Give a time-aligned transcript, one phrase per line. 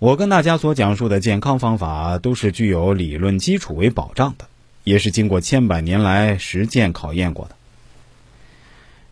[0.00, 4.46] 我跟大家所讲述的健康方法都是具有理论基础为保障的，
[4.82, 7.54] 也是经过千百年来实践考验过的。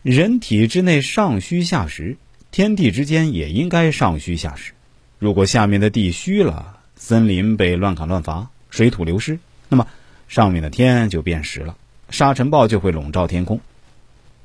[0.03, 2.17] 人体之内上虚下实，
[2.51, 4.73] 天地之间也应该上虚下实。
[5.19, 9.87] 如果下面的地虚了，森林被乱砍乱伐，水土流失，那么
[10.27, 11.77] 上面的天就变实了，
[12.09, 13.61] 沙尘暴就会笼罩天空。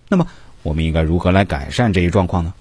[0.10, 0.28] 那么
[0.62, 2.54] 我们应该如何来改善这一状况呢？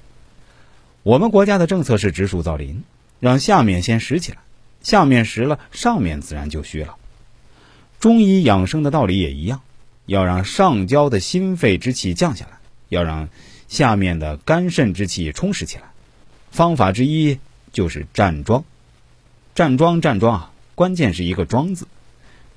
[1.02, 2.84] 我们国家的政策是植树造林。
[3.22, 4.38] 让下面先实起来，
[4.82, 6.96] 下面实了，上面自然就虚了。
[8.00, 9.60] 中医养生的道理也一样，
[10.06, 12.58] 要让上焦的心肺之气降下来，
[12.88, 13.28] 要让
[13.68, 15.84] 下面的肝肾之气充实起来。
[16.50, 17.38] 方法之一
[17.72, 18.64] 就是站桩。
[19.54, 21.86] 站桩，站桩啊，关键是一个“桩”字。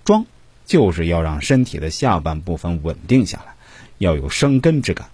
[0.04, 0.26] 桩
[0.66, 3.54] 就是要让身体的下半部分稳定下来，
[4.00, 5.10] 要有生根之感。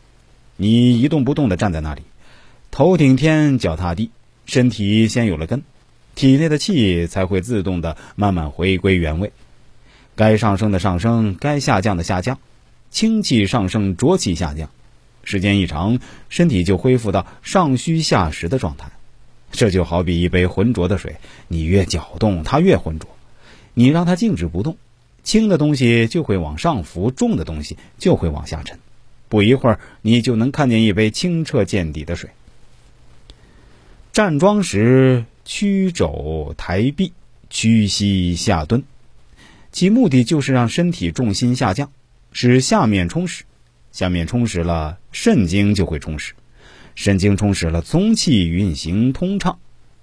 [0.56, 2.04] 你一动不动的站在那里，
[2.72, 4.12] 头顶天，脚踏地。
[4.46, 5.64] 身体先有了根，
[6.16, 9.32] 体内的气才会自动的慢慢回归原位，
[10.16, 12.40] 该上升的上升，该下降的下降，
[12.90, 14.70] 清气上升，浊气下降，
[15.24, 18.92] 时间一长，身体就恢复到上虚下实的状态。
[19.52, 21.16] 这就好比一杯浑浊的水，
[21.48, 23.10] 你越搅动它越浑浊，
[23.74, 24.78] 你让它静止不动，
[25.24, 28.80] 轻的东西就会往上浮，重的东西就会往下沉，
[29.30, 32.30] 不一会儿，你就能看见一杯清澈见底的水。
[34.14, 37.14] 站桩时，屈肘抬臂，
[37.50, 38.84] 屈膝下蹲，
[39.72, 41.90] 其目的就是让身体重心下降，
[42.34, 43.46] 使下面充实。
[43.94, 46.34] 下面充实了，肾经就会充实，
[46.94, 49.58] 肾经充实了，宗气运行通畅，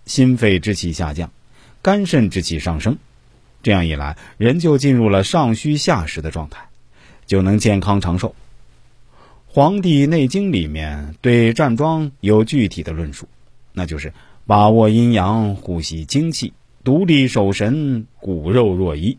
[0.06, 1.30] 心肺之气下降，
[1.82, 2.96] 肝肾之气上升。
[3.62, 6.66] 这样一来，人就进入了上虚下实的状态，
[7.26, 8.34] 就能健康长寿。
[9.48, 13.28] 《黄帝内经》里面对站桩有具体的论述。
[13.78, 14.12] 那就是
[14.44, 19.16] 把握阴阳，呼吸精气，独立守神，骨肉若一，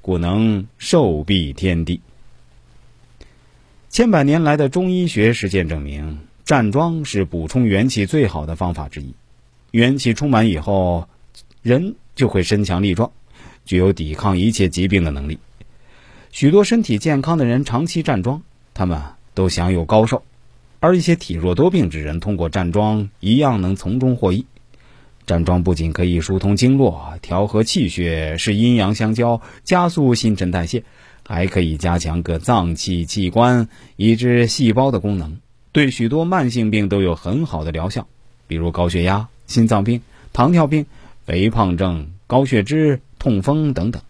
[0.00, 2.00] 故能寿比天地。
[3.90, 9.14] 千百年来的中医学实践证明，站桩是补充元气最好的方法之一。
[9.70, 11.06] 元气充满以后，
[11.60, 13.12] 人就会身强力壮，
[13.66, 15.38] 具有抵抗一切疾病的能力。
[16.30, 19.02] 许多身体健康的人长期站桩，他们
[19.34, 20.22] 都享有高寿。
[20.82, 24.44] 而一些体弱多病之人，通过站桩一样能从中获益。
[25.26, 30.82] 站桩不仅可以疏通经络、调和气血，使阴阳相交，加速新陈代谢，
[31.24, 35.36] 还可以加强各脏器器官以至细胞的功能，
[35.70, 38.08] 对许多慢性病都有很好的疗效，
[38.48, 40.84] 比如高血压、心脏病、糖尿病、
[41.24, 44.02] 肥胖症、高血脂、痛风等等。